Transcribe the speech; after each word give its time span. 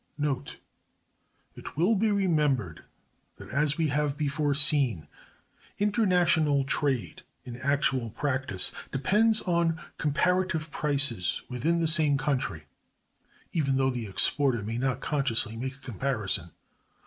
It 1.55 1.77
will 1.77 1.95
be 1.95 2.09
remembered 2.09 2.83
that, 3.35 3.49
as 3.49 3.77
we 3.77 3.89
have 3.89 4.17
before 4.17 4.55
seen, 4.55 5.07
international 5.77 6.63
trade, 6.63 7.21
in 7.45 7.57
actual 7.57 8.09
practice, 8.09 8.71
depends 8.91 9.41
on 9.41 9.79
comparative 9.99 10.71
prices 10.71 11.43
within 11.51 11.81
the 11.81 11.87
same 11.87 12.17
country 12.17 12.63
(even 13.53 13.77
though 13.77 13.91
the 13.91 14.07
exporter 14.07 14.63
may 14.63 14.79
not 14.79 15.01
consciously 15.01 15.55
make 15.55 15.75
a 15.75 15.79
comparison). 15.85 16.49